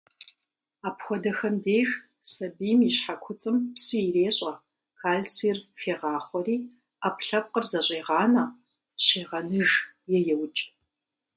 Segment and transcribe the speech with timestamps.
[0.87, 1.89] Апхуэдэхэм деж
[2.31, 4.53] сабийм и щхьэкуцӏым псы ирещӏэ,
[4.99, 6.57] кальцийр хегъахъуэри,
[7.01, 8.43] ӏэпкълъэпкъыр зэщӏегъанэ,
[9.05, 9.71] щегъэныж
[10.15, 10.61] е еукӏ.